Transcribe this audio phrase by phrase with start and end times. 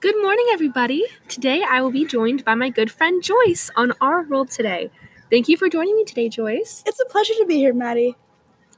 [0.00, 1.06] Good morning, everybody.
[1.26, 4.92] Today I will be joined by my good friend Joyce on Our World Today.
[5.28, 6.84] Thank you for joining me today, Joyce.
[6.86, 8.14] It's a pleasure to be here, Maddie.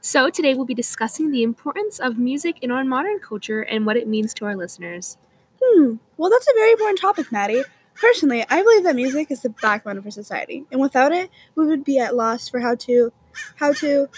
[0.01, 3.97] So, today we'll be discussing the importance of music in our modern culture and what
[3.97, 5.15] it means to our listeners.
[5.61, 7.65] Hmm, well, that's a very important topic, Maddie.
[7.93, 11.67] Personally, I believe that music is the backbone of our society, and without it, we
[11.67, 13.13] would be at loss for how to,
[13.57, 14.09] how to,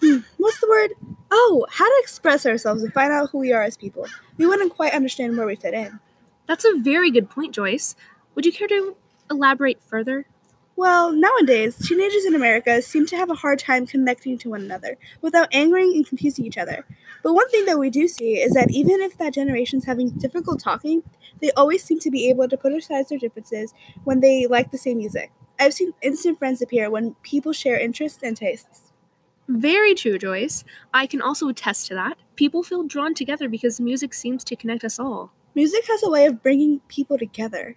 [0.00, 0.92] hmm, what's the word?
[1.28, 4.06] Oh, how to express ourselves and find out who we are as people.
[4.36, 5.98] We wouldn't quite understand where we fit in.
[6.46, 7.94] That's a very good point, Joyce.
[8.34, 8.96] Would you care to
[9.30, 10.26] elaborate further?
[10.74, 14.96] Well, nowadays, teenagers in America seem to have a hard time connecting to one another
[15.20, 16.86] without angering and confusing each other.
[17.22, 20.60] But one thing that we do see is that even if that generation's having difficult
[20.60, 21.02] talking,
[21.40, 23.74] they always seem to be able to put aside their differences
[24.04, 25.30] when they like the same music.
[25.60, 28.92] I've seen instant friends appear when people share interests and tastes.
[29.46, 30.64] Very true, Joyce.
[30.94, 32.16] I can also attest to that.
[32.34, 35.32] People feel drawn together because music seems to connect us all.
[35.54, 37.76] Music has a way of bringing people together.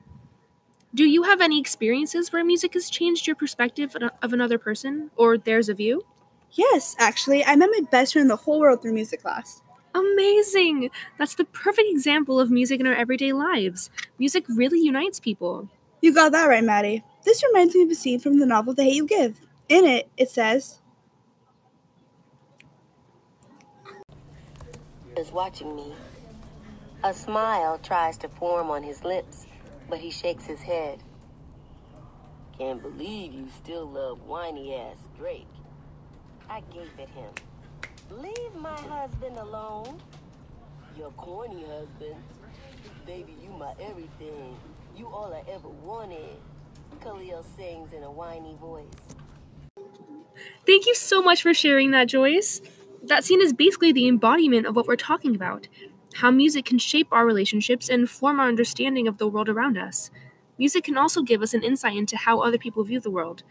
[0.94, 5.38] Do you have any experiences where music has changed your perspective of another person or
[5.38, 6.06] theirs of you?
[6.52, 9.62] Yes, actually, I met my best friend in the whole world through music class.
[9.94, 10.90] Amazing!
[11.17, 13.89] That's the perfect example of music in our everyday lives.
[14.17, 15.70] Music really unites people.
[16.02, 17.04] You got that right, Maddie.
[17.26, 19.42] This reminds me of a scene from the novel The Hate You Give.
[19.67, 20.80] In it, it says,
[25.17, 25.94] is watching me.
[27.06, 29.45] A smile tries to form on his lips,
[29.88, 31.03] but he shakes his head.
[32.58, 35.45] Can't believe you still love whiny ass Drake.
[36.50, 37.30] I gave it him.
[38.09, 40.02] Leave my husband alone.
[40.98, 42.16] Your corny husband.
[43.06, 44.58] Baby, you my everything.
[44.98, 46.38] You all I ever wanted.
[47.03, 48.83] Khalil sings in a whiny voice.
[50.66, 52.61] Thank you so much for sharing that, Joyce.
[53.03, 55.67] That scene is basically the embodiment of what we're talking about
[56.16, 60.09] how music can shape our relationships and form our understanding of the world around us.
[60.58, 63.43] Music can also give us an insight into how other people view the world.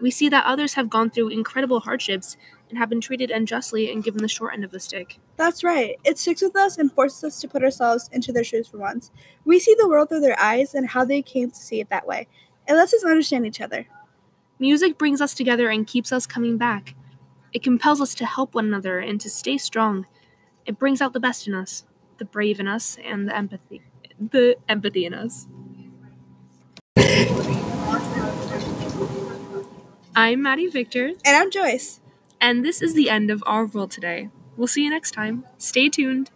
[0.00, 2.36] We see that others have gone through incredible hardships
[2.68, 5.18] and have been treated unjustly and given the short end of the stick.
[5.36, 5.96] That's right.
[6.04, 9.10] It sticks with us and forces us to put ourselves into their shoes for once.
[9.44, 12.06] We see the world through their eyes and how they came to see it that
[12.06, 12.28] way.
[12.68, 13.86] It lets us understand each other.
[14.60, 16.94] Music brings us together and keeps us coming back.
[17.52, 20.06] It compels us to help one another and to stay strong.
[20.64, 21.84] It brings out the best in us,
[22.18, 23.82] the brave in us, and the empathy
[24.30, 25.46] the empathy in us.
[30.14, 31.12] I'm Maddie Victor.
[31.24, 32.00] And I'm Joyce.
[32.40, 34.28] And this is the end of our world today.
[34.56, 35.44] We'll see you next time.
[35.58, 36.30] Stay tuned.